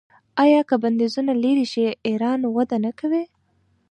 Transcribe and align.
آیا 0.43 0.61
که 0.69 0.75
بندیزونه 0.83 1.33
لرې 1.43 1.65
شي 1.73 1.85
ایران 2.09 2.39
وده 2.55 2.77
نه 2.85 2.91
کوي؟ 2.99 3.23